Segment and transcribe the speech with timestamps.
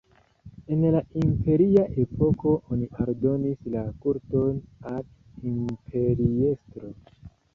[0.75, 4.57] En la imperia epoko oni aldonis la kulton
[4.93, 5.05] al
[5.51, 6.93] imperiestro.